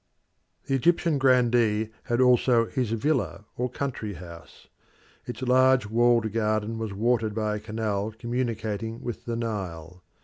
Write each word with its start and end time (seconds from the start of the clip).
The 0.65 0.73
Egyptian 0.73 1.19
grandee 1.19 1.89
had 2.05 2.19
also 2.21 2.65
his 2.65 2.89
villa 2.91 3.45
or 3.55 3.69
country 3.69 4.13
house. 4.13 4.65
Its 5.27 5.43
large 5.43 5.85
walled 5.85 6.33
garden 6.33 6.79
was 6.79 6.91
watered 6.91 7.35
by 7.35 7.57
a 7.57 7.59
canal 7.59 8.11
communicating 8.17 9.03
with 9.03 9.25
the 9.25 9.35
Nile. 9.35 10.03